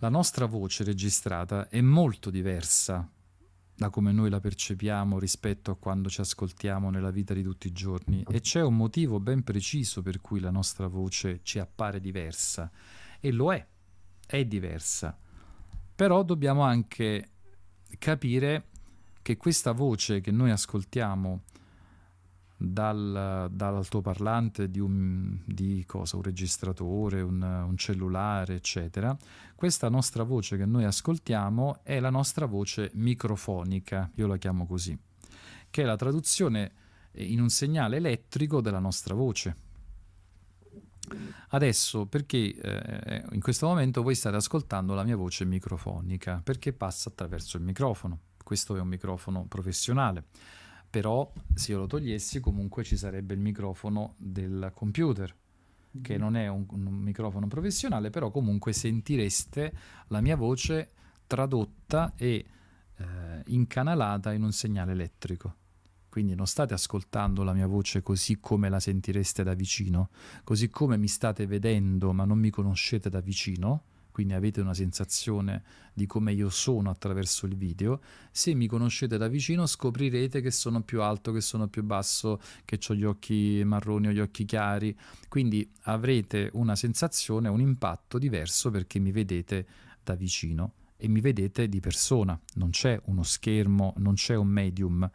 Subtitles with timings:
[0.00, 3.06] la nostra voce registrata è molto diversa
[3.74, 7.72] da come noi la percepiamo rispetto a quando ci ascoltiamo nella vita di tutti i
[7.72, 12.70] giorni e c'è un motivo ben preciso per cui la nostra voce ci appare diversa
[13.20, 13.66] e lo è,
[14.26, 15.18] è diversa.
[15.94, 17.28] Però dobbiamo anche
[17.98, 18.68] capire
[19.20, 21.42] che questa voce che noi ascoltiamo
[22.62, 29.16] dal, dall'altoparlante di, un, di cosa, un registratore, un, un, cellulare, eccetera,
[29.54, 34.96] questa nostra voce che noi ascoltiamo è la nostra voce microfonica, io la chiamo così,
[35.70, 36.72] che è la traduzione
[37.12, 39.56] in un segnale elettrico della nostra voce.
[41.48, 46.42] Adesso, perché eh, in questo momento voi state ascoltando la mia voce microfonica?
[46.44, 48.18] Perché passa attraverso il microfono.
[48.44, 50.26] Questo è un microfono professionale
[50.90, 55.32] però se io lo togliessi comunque ci sarebbe il microfono del computer
[56.02, 56.22] che mm-hmm.
[56.22, 59.72] non è un, un, microfono professionale, però comunque sentireste
[60.08, 60.90] la mia voce
[61.26, 62.44] tradotta e
[62.96, 65.54] eh, incanalata in un segnale elettrico.
[66.08, 70.10] Quindi non state ascoltando la mia voce così come la sentireste da vicino,
[70.42, 73.84] così come mi state vedendo ma non mi conoscete da vicino,
[74.20, 75.62] quindi avete una sensazione
[75.94, 78.02] di come io sono attraverso il video.
[78.30, 82.78] Se mi conoscete da vicino scoprirete che sono più alto, che sono più basso, che
[82.86, 84.94] ho gli occhi marroni o gli occhi chiari,
[85.26, 89.66] quindi avrete una sensazione, un impatto diverso perché mi vedete
[90.04, 95.10] da vicino e mi vedete di persona, non c'è uno schermo, non c'è un medium.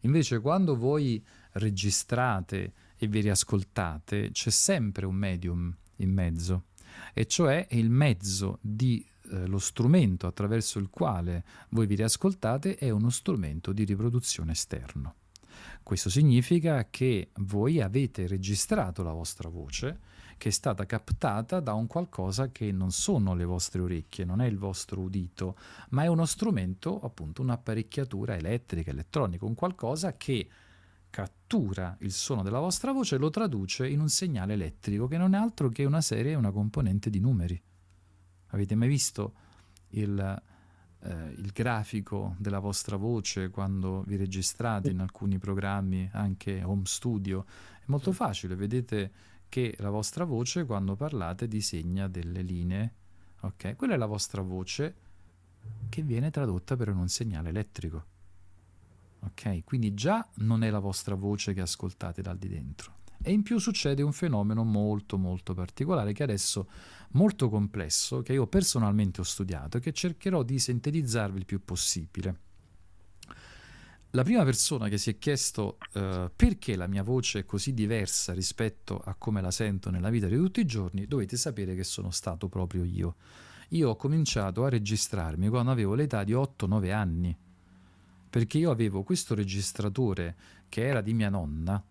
[0.00, 6.64] Invece quando voi registrate e vi riascoltate, c'è sempre un medium in mezzo
[7.12, 12.90] e cioè il mezzo di eh, lo strumento attraverso il quale voi vi riascoltate è
[12.90, 15.14] uno strumento di riproduzione esterno.
[15.82, 20.00] Questo significa che voi avete registrato la vostra voce,
[20.36, 24.46] che è stata captata da un qualcosa che non sono le vostre orecchie, non è
[24.46, 25.56] il vostro udito,
[25.90, 30.48] ma è uno strumento, appunto un'apparecchiatura elettrica, elettronica, un qualcosa che
[31.10, 35.34] cattura il suono della vostra voce e lo traduce in un segnale elettrico che non
[35.34, 37.60] è altro che una serie, una componente di numeri.
[38.48, 39.34] Avete mai visto
[39.90, 40.42] il,
[41.00, 47.44] eh, il grafico della vostra voce quando vi registrate in alcuni programmi, anche home studio?
[47.78, 49.10] È molto facile, vedete
[49.48, 52.94] che la vostra voce quando parlate disegna delle linee.
[53.40, 54.94] Ok, quella è la vostra voce
[55.88, 58.16] che viene tradotta per un segnale elettrico.
[59.20, 59.64] Ok?
[59.64, 62.96] Quindi già non è la vostra voce che ascoltate dal di dentro.
[63.20, 66.68] E in più succede un fenomeno molto molto particolare che adesso
[67.12, 72.40] molto complesso, che io personalmente ho studiato e che cercherò di sintetizzarvi il più possibile.
[74.12, 78.32] La prima persona che si è chiesto uh, perché la mia voce è così diversa
[78.32, 82.10] rispetto a come la sento nella vita di tutti i giorni, dovete sapere che sono
[82.10, 83.16] stato proprio io.
[83.70, 87.36] Io ho cominciato a registrarmi quando avevo l'età di 8-9 anni
[88.28, 90.36] perché io avevo questo registratore
[90.68, 91.82] che era di mia nonna,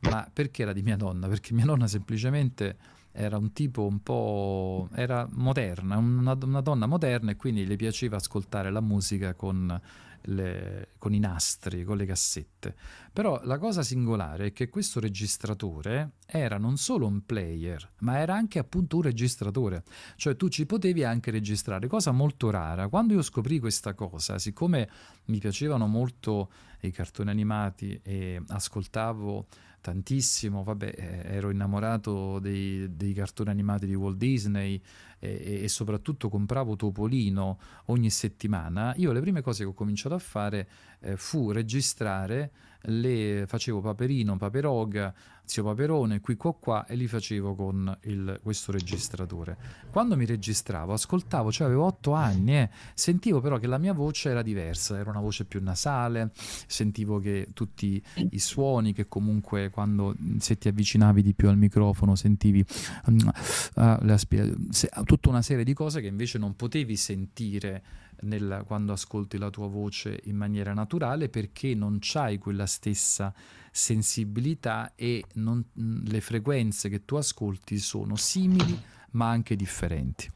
[0.00, 1.28] ma perché era di mia nonna?
[1.28, 2.76] Perché mia nonna semplicemente
[3.12, 4.88] era un tipo un po'...
[4.94, 9.80] era moderna, una, una donna moderna e quindi le piaceva ascoltare la musica con
[10.26, 12.74] le, con i nastri, con le cassette.
[13.12, 18.34] Però la cosa singolare è che questo registratore era non solo un player, ma era
[18.34, 19.84] anche appunto un registratore,
[20.16, 22.88] cioè tu ci potevi anche registrare, cosa molto rara.
[22.88, 24.88] Quando io scoprì questa cosa, siccome
[25.26, 29.46] mi piacevano molto i cartoni animati e ascoltavo
[29.84, 34.80] tantissimo, vabbè, eh, ero innamorato dei, dei, cartoni animati di Walt Disney
[35.18, 40.18] e, e, soprattutto compravo Topolino ogni settimana, io le prime cose che ho cominciato a
[40.18, 40.68] fare
[41.00, 42.50] eh, fu registrare
[42.86, 45.14] le facevo Paperino, Paperoga,
[45.46, 49.56] Zio Paperone, qui qua qua e li facevo con il, questo registratore.
[49.90, 54.30] Quando mi registravo, ascoltavo, cioè avevo otto anni, eh, sentivo però che la mia voce
[54.30, 60.16] era diversa, era una voce più nasale, sentivo che tutti i suoni che comunque quando
[60.38, 62.64] se ti avvicinavi di più al microfono sentivi
[63.06, 63.30] uh,
[63.74, 67.82] aspi- se, tutta una serie di cose che invece non potevi sentire
[68.22, 73.32] nel, quando ascolti la tua voce in maniera naturale perché non c'hai quella stessa
[73.70, 78.80] sensibilità e non, le frequenze che tu ascolti sono simili
[79.12, 80.30] ma anche differenti.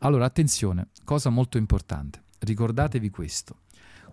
[0.00, 3.58] Allora attenzione, cosa molto importante, ricordatevi questo.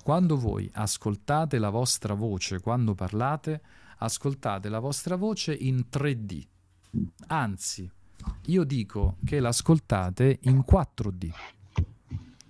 [0.04, 3.62] Quando voi ascoltate la vostra voce, quando parlate,
[3.98, 6.46] ascoltate la vostra voce in 3D.
[7.28, 7.90] Anzi,
[8.46, 11.57] io dico che l'ascoltate in 4D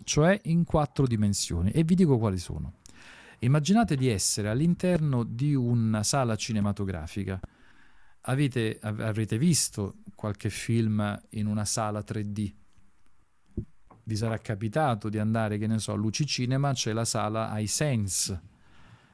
[0.07, 2.75] cioè in quattro dimensioni, e vi dico quali sono.
[3.39, 7.38] Immaginate di essere all'interno di una sala cinematografica.
[8.21, 12.54] Avete, avrete visto qualche film in una sala 3D?
[14.07, 18.42] vi sarà capitato di andare, che ne so, a Luci Cinema, c'è la sala iSense.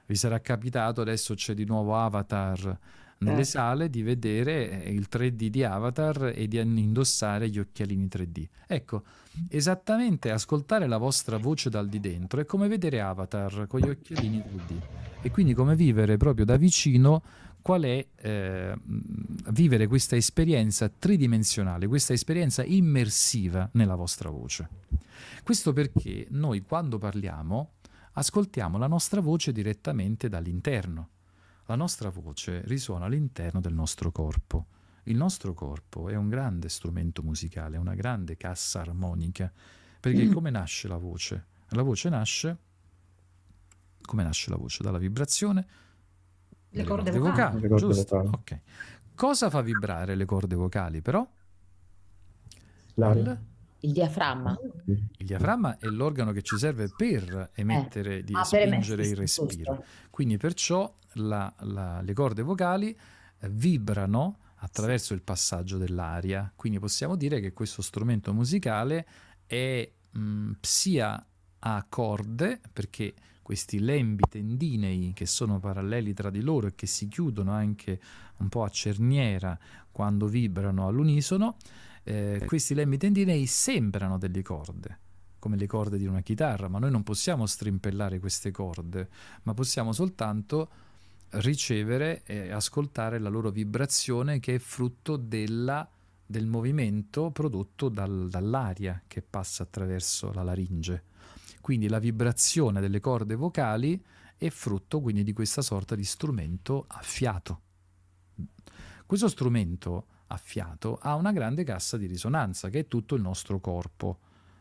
[0.06, 2.78] Vi sarà capitato, adesso c'è di nuovo Avatar
[3.19, 3.45] nelle eh.
[3.45, 8.48] sale, di vedere il 3D di Avatar e di indossare gli occhialini 3D.
[8.68, 9.04] Ecco,
[9.50, 14.38] esattamente ascoltare la vostra voce dal di dentro è come vedere Avatar con gli occhialini
[14.38, 14.81] 3D.
[15.21, 17.24] E quindi come vivere proprio da vicino
[17.63, 18.75] qual è eh,
[19.51, 24.68] vivere questa esperienza tridimensionale, questa esperienza immersiva nella vostra voce.
[25.44, 27.71] Questo perché noi quando parliamo
[28.13, 31.10] ascoltiamo la nostra voce direttamente dall'interno.
[31.65, 34.68] La nostra voce risuona all'interno del nostro corpo.
[35.04, 39.51] Il nostro corpo è un grande strumento musicale, una grande cassa armonica,
[40.00, 41.45] perché come nasce la voce?
[41.69, 42.57] La voce nasce,
[44.01, 44.83] come nasce la voce?
[44.83, 45.65] Dalla vibrazione
[46.69, 47.62] le corde, corde vocali.
[47.62, 48.18] vocali giusto?
[48.18, 48.27] Vocali.
[48.27, 48.60] Ok.
[49.15, 51.27] Cosa fa vibrare le corde vocali però?
[52.95, 53.31] L'aria.
[53.31, 53.52] Il
[53.91, 54.57] diaframma.
[54.85, 58.24] Il diaframma è l'organo che ci serve per emettere, eh.
[58.24, 59.75] di ah, spingere il respiro.
[59.75, 59.85] Giusto.
[60.09, 66.51] Quindi perciò la, la, le corde vocali eh, vibrano attraverso il passaggio dell'aria.
[66.56, 69.06] Quindi possiamo dire che questo strumento musicale
[69.45, 71.25] è mh, sia
[71.65, 77.07] a corde, perché questi lembi tendinei che sono paralleli tra di loro e che si
[77.09, 78.00] chiudono anche
[78.38, 79.57] un po' a cerniera
[79.91, 81.57] quando vibrano all'unisono,
[82.03, 85.00] eh, questi lembi tendinei sembrano delle corde
[85.44, 89.09] come le corde di una chitarra, ma noi non possiamo strimpellare queste corde,
[89.44, 90.69] ma possiamo soltanto
[91.31, 95.85] ricevere e ascoltare la loro vibrazione che è frutto della,
[96.25, 101.03] del movimento prodotto dal, dall'aria che passa attraverso la laringe.
[101.59, 104.01] Quindi la vibrazione delle corde vocali
[104.38, 107.61] è frutto quindi di questa sorta di strumento a fiato.
[109.05, 113.60] Questo strumento a fiato ha una grande cassa di risonanza che è tutto il nostro
[113.60, 114.18] corpo,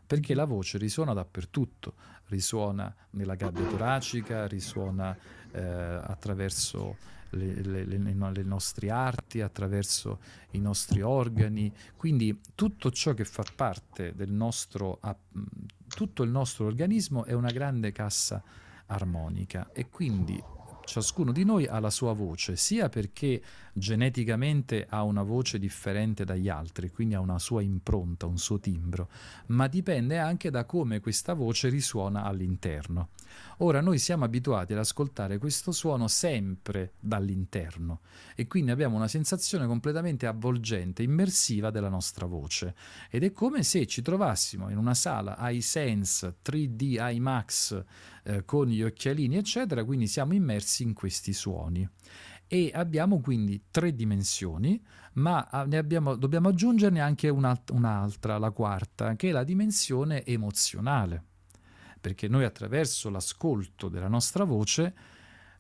[0.06, 1.94] perché la voce risuona dappertutto,
[2.26, 5.16] risuona nella gabbia toracica, risuona
[5.52, 6.96] eh, attraverso
[7.30, 10.20] le, le, le, le, nostre arti, attraverso
[10.50, 15.00] i nostri organi, quindi tutto ciò che fa parte del nostro,
[15.88, 18.42] tutto il nostro organismo è una grande cassa
[18.86, 19.70] armonica.
[19.72, 20.42] E quindi
[20.84, 23.42] ciascuno di noi ha la sua voce, sia perché
[23.72, 29.08] geneticamente ha una voce differente dagli altri, quindi ha una sua impronta, un suo timbro,
[29.46, 33.08] ma dipende anche da come questa voce risuona all'interno.
[33.58, 38.00] Ora noi siamo abituati ad ascoltare questo suono sempre dall'interno
[38.34, 42.74] e quindi abbiamo una sensazione completamente avvolgente, immersiva della nostra voce.
[43.10, 47.84] Ed è come se ci trovassimo in una sala iSense 3D IMAX
[48.24, 51.88] eh, con gli occhialini eccetera, quindi siamo immersi in questi suoni.
[52.46, 54.78] E abbiamo quindi tre dimensioni,
[55.14, 61.24] ma ah, abbiamo, dobbiamo aggiungerne anche un'alt- un'altra, la quarta, che è la dimensione emozionale,
[62.02, 64.92] perché noi attraverso l'ascolto della nostra voce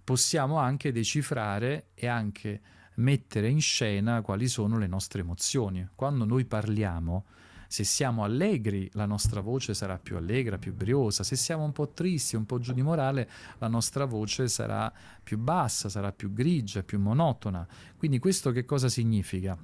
[0.02, 2.60] possiamo anche decifrare e anche
[2.96, 5.88] mettere in scena quali sono le nostre emozioni.
[5.94, 7.26] Quando noi parliamo,
[7.68, 11.22] se siamo allegri, la nostra voce sarà più allegra, più briosa.
[11.22, 14.92] Se siamo un po' tristi, un po' giù di morale, la nostra voce sarà
[15.22, 17.64] più bassa, sarà più grigia, più monotona.
[17.96, 19.56] Quindi questo che cosa significa?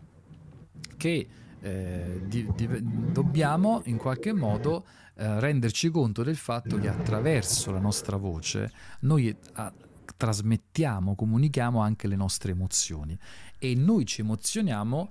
[0.96, 1.28] Che
[1.60, 2.68] eh, di, di,
[3.12, 4.84] dobbiamo in qualche modo
[5.14, 9.72] eh, renderci conto del fatto che attraverso la nostra voce noi a,
[10.16, 13.18] trasmettiamo, comunichiamo anche le nostre emozioni
[13.58, 15.10] e noi ci emozioniamo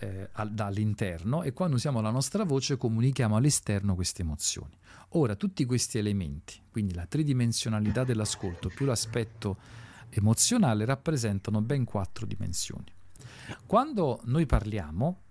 [0.00, 4.76] eh, dall'interno e quando usiamo la nostra voce comunichiamo all'esterno queste emozioni.
[5.12, 9.56] Ora, tutti questi elementi, quindi la tridimensionalità dell'ascolto più l'aspetto
[10.10, 12.92] emozionale, rappresentano ben quattro dimensioni.
[13.66, 15.22] Quando noi parliamo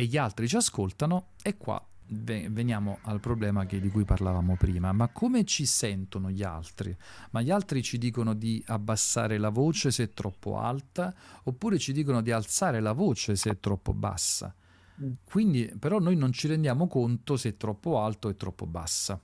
[0.00, 4.92] e gli altri ci ascoltano, è qua veniamo al problema che, di cui parlavamo prima,
[4.92, 6.96] ma come ci sentono gli altri?
[7.32, 11.14] Ma gli altri ci dicono di abbassare la voce se è troppo alta,
[11.44, 14.54] oppure ci dicono di alzare la voce se è troppo bassa.
[15.02, 15.12] Mm.
[15.22, 19.22] Quindi, però noi non ci rendiamo conto se è troppo alto o è troppo bassa,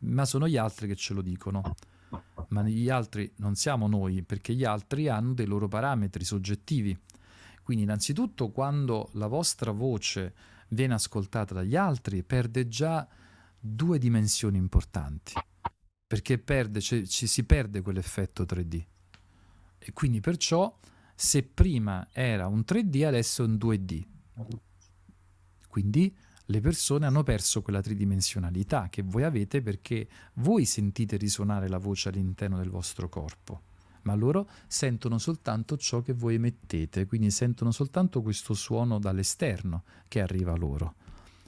[0.00, 1.74] ma sono gli altri che ce lo dicono.
[2.48, 6.96] Ma gli altri non siamo noi, perché gli altri hanno dei loro parametri soggettivi.
[7.66, 10.34] Quindi, innanzitutto, quando la vostra voce
[10.68, 13.04] viene ascoltata dagli altri, perde già
[13.58, 15.32] due dimensioni importanti,
[16.06, 18.84] perché perde, ci, ci si perde quell'effetto 3D.
[19.78, 20.78] E quindi perciò
[21.12, 24.04] se prima era un 3D, adesso è un 2D.
[25.68, 31.78] Quindi le persone hanno perso quella tridimensionalità che voi avete perché voi sentite risuonare la
[31.78, 33.65] voce all'interno del vostro corpo
[34.06, 40.20] ma loro sentono soltanto ciò che voi emettete, quindi sentono soltanto questo suono dall'esterno che
[40.20, 40.94] arriva loro.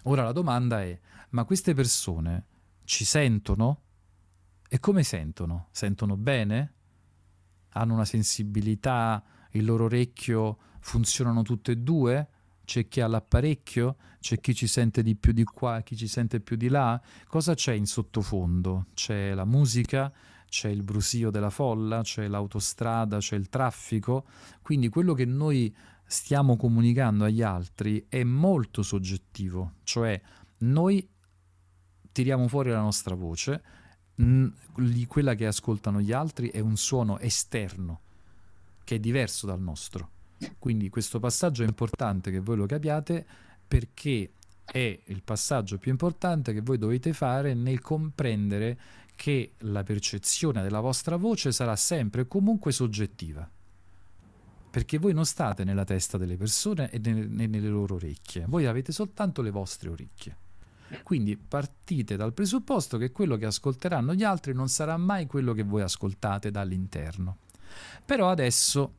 [0.02, 0.98] Ora la domanda è,
[1.30, 2.46] ma queste persone
[2.84, 3.82] ci sentono?
[4.68, 5.68] E come sentono?
[5.70, 6.74] Sentono bene?
[7.70, 9.22] Hanno una sensibilità?
[9.52, 12.28] Il loro orecchio funzionano tutte e due?
[12.64, 13.96] C'è chi ha l'apparecchio?
[14.18, 17.00] C'è chi ci sente di più di qua, chi ci sente più di là?
[17.28, 18.86] Cosa c'è in sottofondo?
[18.94, 20.12] C'è la musica?
[20.48, 22.02] C'è il brusio della folla?
[22.02, 23.18] C'è l'autostrada?
[23.18, 24.24] C'è il traffico?
[24.62, 25.74] Quindi quello che noi
[26.04, 30.18] stiamo comunicando agli altri è molto soggettivo, cioè
[30.60, 31.06] noi
[32.10, 33.62] tiriamo fuori la nostra voce,
[35.06, 38.00] quella che ascoltano gli altri è un suono esterno
[38.84, 40.10] che è diverso dal nostro.
[40.58, 43.26] Quindi questo passaggio è importante che voi lo capiate
[43.68, 44.32] perché
[44.64, 48.78] è il passaggio più importante che voi dovete fare nel comprendere
[49.18, 53.50] che la percezione della vostra voce sarà sempre e comunque soggettiva.
[54.70, 59.42] Perché voi non state nella testa delle persone e nelle loro orecchie, voi avete soltanto
[59.42, 60.36] le vostre orecchie.
[61.02, 65.64] Quindi partite dal presupposto che quello che ascolteranno gli altri non sarà mai quello che
[65.64, 67.38] voi ascoltate dall'interno.
[68.04, 68.94] Però adesso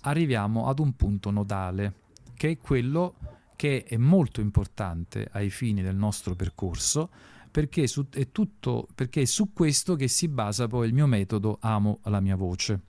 [0.00, 1.92] arriviamo ad un punto nodale,
[2.34, 3.14] che è quello
[3.56, 7.10] che è molto importante ai fini del nostro percorso,
[7.50, 11.58] perché, su, è, tutto, perché è su questo che si basa poi il mio metodo
[11.60, 12.80] Amo la mia voce.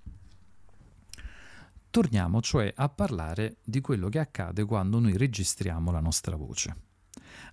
[1.90, 6.76] Torniamo cioè a parlare di quello che accade quando noi registriamo la nostra voce.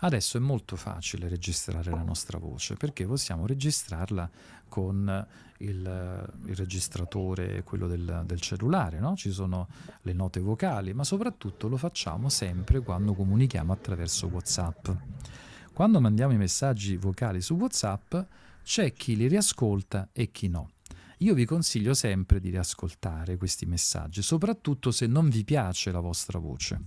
[0.00, 4.31] Adesso è molto facile registrare la nostra voce perché possiamo registrarla
[4.69, 5.27] con
[5.59, 9.17] il, il registratore, quello del, del cellulare, no?
[9.17, 9.67] ci sono
[10.03, 14.88] le note vocali, ma soprattutto lo facciamo sempre quando comunichiamo attraverso WhatsApp.
[15.78, 18.16] Quando mandiamo i messaggi vocali su WhatsApp
[18.64, 20.70] c'è chi li riascolta e chi no.
[21.18, 26.40] Io vi consiglio sempre di riascoltare questi messaggi, soprattutto se non vi piace la vostra
[26.40, 26.80] voce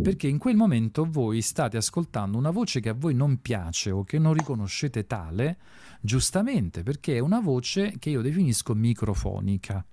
[0.00, 4.04] perché in quel momento voi state ascoltando una voce che a voi non piace o
[4.04, 5.58] che non riconoscete tale,
[6.00, 9.84] giustamente perché è una voce che io definisco microfonica.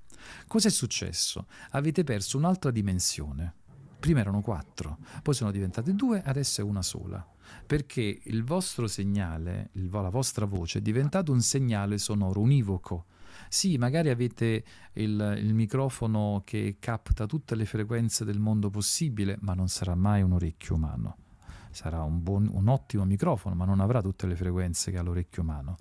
[0.46, 1.48] Cos'è successo?
[1.72, 3.56] Avete perso un'altra dimensione.
[4.00, 7.26] Prima erano quattro, poi sono diventate due, adesso è una sola.
[7.66, 13.06] Perché il vostro segnale, il, la vostra voce è diventato un segnale sonoro univoco
[13.50, 14.64] sì, magari avete
[14.94, 20.22] il, il, microfono che capta tutte le frequenze del mondo possibile, ma non sarà mai
[20.22, 21.18] un orecchio umano.
[21.72, 25.42] Sarà un, buon, un ottimo microfono, ma non avrà tutte le frequenze che ha l'orecchio
[25.42, 25.78] umano.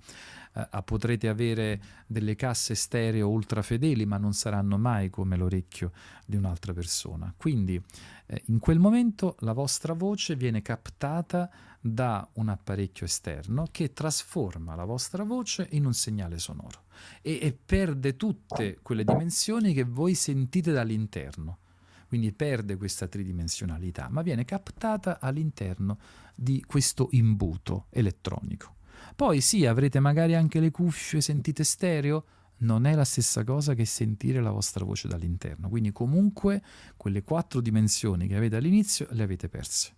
[0.53, 5.91] Eh, potrete avere delle casse stereo ultra fedeli, ma non saranno mai come l'orecchio
[6.25, 7.33] di un'altra persona.
[7.35, 7.81] Quindi
[8.25, 14.75] eh, in quel momento la vostra voce viene captata da un apparecchio esterno che trasforma
[14.75, 16.85] la vostra voce in un segnale sonoro
[17.21, 21.59] e, e perde tutte quelle dimensioni che voi sentite dall'interno.
[22.07, 25.99] Quindi perde questa tridimensionalità, ma viene captata all'interno
[26.35, 28.75] di questo imbuto elettronico.
[29.15, 32.25] Poi sì, avrete magari anche le cuffie, sentite stereo,
[32.59, 35.69] non è la stessa cosa che sentire la vostra voce dall'interno.
[35.69, 36.63] Quindi comunque
[36.95, 39.95] quelle quattro dimensioni che avete all'inizio le avete perse.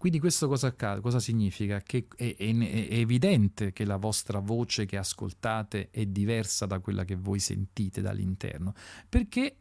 [0.00, 1.02] Quindi questo cosa accade?
[1.02, 1.82] Cosa significa?
[1.82, 7.04] Che è, è, è, evidente che la vostra voce che ascoltate è diversa da quella
[7.04, 8.72] che voi sentite dall'interno,
[9.06, 9.56] perché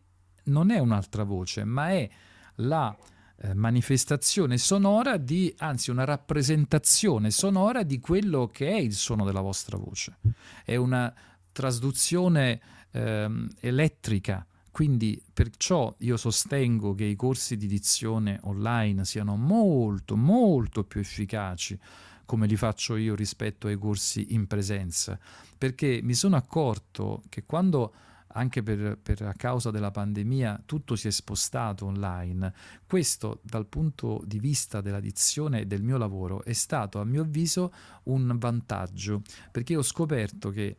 [0.50, 2.10] non è un'altra voce, ma è
[2.56, 2.96] la
[3.38, 9.41] eh, manifestazione sonora di, anzi una rappresentazione sonora di quello che è il suono della
[9.41, 10.18] vostra voce.
[10.65, 11.13] È una
[11.51, 12.60] trasduzione
[12.91, 20.86] eh, elettrica quindi perciò io sostengo che i corsi di dizione online siano molto, molto
[20.86, 21.77] più efficaci
[22.24, 25.20] come li faccio io rispetto ai corsi in presenza,
[25.58, 27.91] perché mi sono accorto che quando
[28.31, 32.53] anche per, per, a causa della pandemia tutto si è spostato online.
[32.86, 37.21] Questo dal punto di vista della dizione e del mio lavoro è stato a mio
[37.21, 39.21] avviso un vantaggio,
[39.51, 40.75] perché ho scoperto che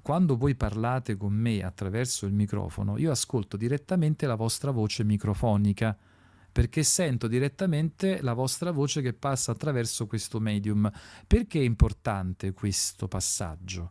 [0.00, 5.96] quando voi parlate con me attraverso il microfono, io ascolto direttamente la vostra voce microfonica
[6.54, 10.88] perché sento direttamente la vostra voce che passa attraverso questo medium.
[11.26, 13.90] Perché è importante questo passaggio?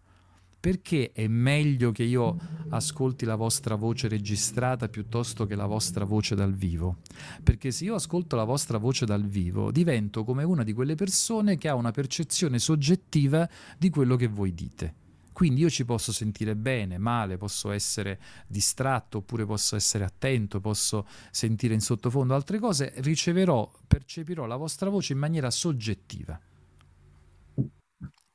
[0.64, 2.38] Perché è meglio che io
[2.70, 7.00] ascolti la vostra voce registrata piuttosto che la vostra voce dal vivo?
[7.44, 11.58] Perché se io ascolto la vostra voce dal vivo, divento come una di quelle persone
[11.58, 13.46] che ha una percezione soggettiva
[13.78, 14.94] di quello che voi dite.
[15.34, 18.18] Quindi io ci posso sentire bene, male, posso essere
[18.48, 24.90] distratto oppure posso essere attento, posso sentire in sottofondo altre cose, riceverò, percepirò la vostra
[24.90, 26.40] voce in maniera soggettiva.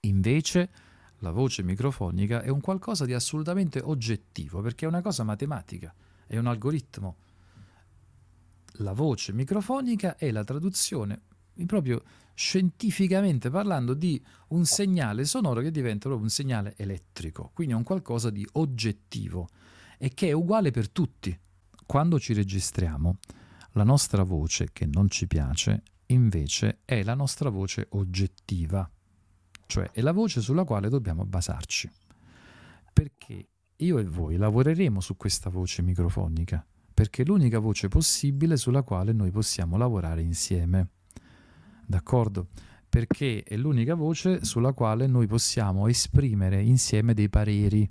[0.00, 0.88] Invece
[1.18, 5.94] la voce microfonica è un qualcosa di assolutamente oggettivo, perché è una cosa matematica,
[6.26, 7.16] è un algoritmo.
[8.80, 11.22] La voce microfonica è la traduzione
[11.66, 12.02] proprio
[12.34, 17.82] scientificamente parlando di un segnale sonoro che diventa proprio un segnale elettrico, quindi è un
[17.82, 19.48] qualcosa di oggettivo
[19.98, 21.37] e che è uguale per tutti.
[21.84, 23.18] Quando ci registriamo,
[23.72, 28.88] la nostra voce che non ci piace invece è la nostra voce oggettiva,
[29.68, 31.90] cioè è la voce sulla quale dobbiamo basarci.
[32.90, 38.82] Perché io e voi lavoreremo su questa voce microfonica, perché è l'unica voce possibile sulla
[38.82, 40.88] quale noi possiamo lavorare insieme.
[41.87, 42.48] D'accordo?
[42.88, 47.88] Perché è l'unica voce sulla quale noi possiamo esprimere insieme dei pareri.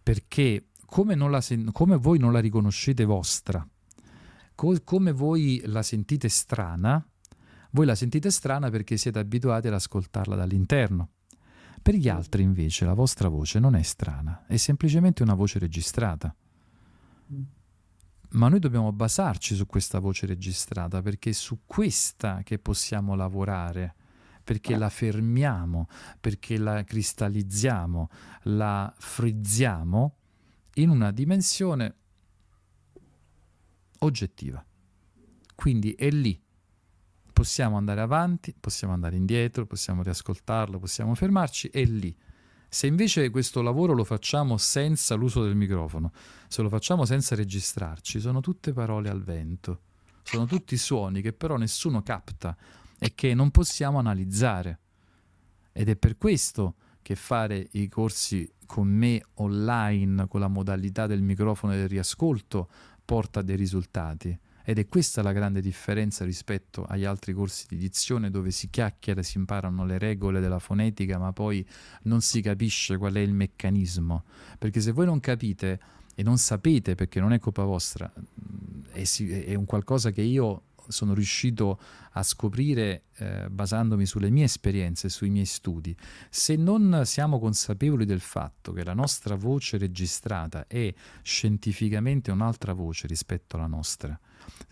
[0.00, 3.68] Perché come, sen- come voi non la riconoscete vostra,
[4.54, 7.04] co- come voi la sentite strana,
[7.72, 11.10] voi la sentite strana perché siete abituati ad ascoltarla dall'interno.
[11.80, 16.34] Per gli altri invece la vostra voce non è strana, è semplicemente una voce registrata.
[18.34, 23.94] Ma noi dobbiamo basarci su questa voce registrata perché è su questa che possiamo lavorare,
[24.44, 25.88] perché la fermiamo,
[26.20, 28.08] perché la cristallizziamo,
[28.44, 30.16] la frizziamo
[30.74, 31.94] in una dimensione
[33.98, 34.64] oggettiva.
[35.54, 36.40] Quindi è lì.
[37.32, 42.14] Possiamo andare avanti, possiamo andare indietro, possiamo riascoltarlo, possiamo fermarci, è lì.
[42.68, 46.12] Se invece questo lavoro lo facciamo senza l'uso del microfono,
[46.48, 49.80] se lo facciamo senza registrarci, sono tutte parole al vento,
[50.22, 52.56] sono tutti suoni che però nessuno capta
[52.98, 54.78] e che non possiamo analizzare.
[55.72, 61.20] Ed è per questo che fare i corsi con me online, con la modalità del
[61.20, 62.70] microfono e del riascolto,
[63.04, 64.38] porta dei risultati.
[64.64, 69.22] Ed è questa la grande differenza rispetto agli altri corsi di dizione dove si chiacchiera,
[69.22, 71.66] si imparano le regole della fonetica, ma poi
[72.02, 74.24] non si capisce qual è il meccanismo.
[74.58, 75.80] Perché se voi non capite
[76.14, 78.12] e non sapete, perché non è colpa vostra,
[78.92, 81.80] è, è un qualcosa che io sono riuscito
[82.12, 85.96] a scoprire eh, basandomi sulle mie esperienze, sui miei studi.
[86.28, 93.06] Se non siamo consapevoli del fatto che la nostra voce registrata è scientificamente un'altra voce
[93.06, 94.18] rispetto alla nostra,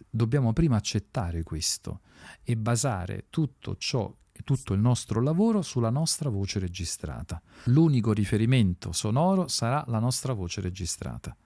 [0.08, 2.00] dobbiamo prima accettare questo
[2.42, 7.42] e basare tutto ciò tutto il nostro lavoro sulla nostra voce registrata.
[7.64, 11.36] L'unico riferimento sonoro sarà la nostra voce registrata.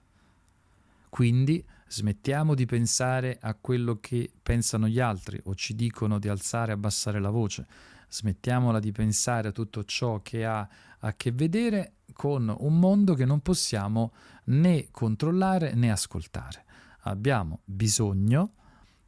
[1.09, 6.71] Quindi Smettiamo di pensare a quello che pensano gli altri o ci dicono di alzare
[6.71, 7.65] e abbassare la voce.
[8.09, 10.67] Smettiamola di pensare a tutto ciò che ha
[10.99, 14.13] a che vedere con un mondo che non possiamo
[14.45, 16.64] né controllare né ascoltare.
[17.07, 18.53] Abbiamo bisogno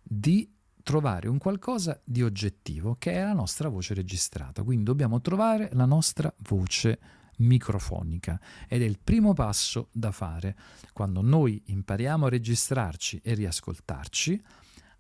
[0.04, 0.52] di
[0.84, 4.64] trovare un qualcosa di oggettivo che è la nostra voce registrata.
[4.64, 7.00] Quindi dobbiamo trovare la nostra voce
[7.38, 10.56] microfonica ed è il primo passo da fare.
[10.94, 14.44] Quando noi impariamo a registrarci e riascoltarci,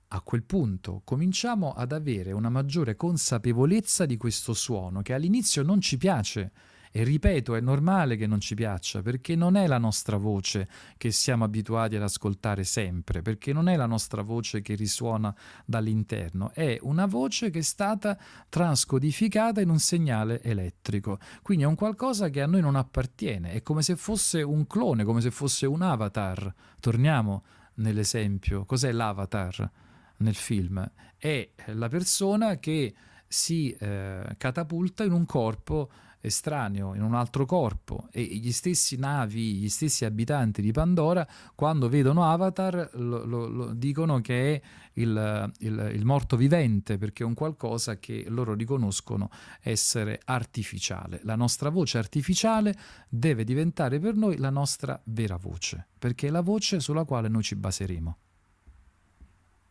[0.09, 5.81] a quel punto cominciamo ad avere una maggiore consapevolezza di questo suono che all'inizio non
[5.81, 6.51] ci piace
[6.97, 11.11] e ripeto, è normale che non ci piaccia, perché non è la nostra voce che
[11.11, 15.31] siamo abituati ad ascoltare sempre, perché non è la nostra voce che risuona
[15.63, 18.17] dall'interno, è una voce che è stata
[18.49, 21.19] transcodificata in un segnale elettrico.
[21.43, 25.03] Quindi è un qualcosa che a noi non appartiene, è come se fosse un clone,
[25.03, 26.51] come se fosse un avatar.
[26.79, 27.43] Torniamo
[27.75, 29.69] nell'esempio, cos'è l'avatar
[30.17, 30.83] nel film?
[31.15, 32.95] È la persona che
[33.27, 39.55] si eh, catapulta in un corpo estraneo in un altro corpo e gli stessi navi,
[39.55, 44.61] gli stessi abitanti di Pandora, quando vedono Avatar, lo, lo, lo dicono che è
[44.93, 49.29] il, il, il, morto vivente, perché è un qualcosa che loro riconoscono
[49.61, 51.19] essere artificiale.
[51.23, 52.75] La nostra voce artificiale
[53.09, 57.43] deve diventare per noi la nostra vera voce, perché è la voce sulla quale noi
[57.43, 58.17] ci baseremo.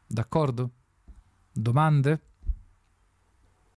[0.07, 0.71] D'accordo?
[1.53, 2.21] Domande?